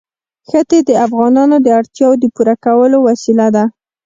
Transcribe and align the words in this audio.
ښتې 0.47 0.77
د 0.89 0.91
افغانانو 1.05 1.55
د 1.61 1.67
اړتیاوو 1.79 2.19
د 2.21 2.25
پوره 2.35 2.55
کولو 2.65 2.97
وسیله 3.07 3.47
ده. 3.55 3.63